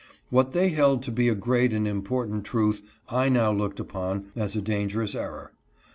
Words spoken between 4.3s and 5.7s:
as a dangerous error.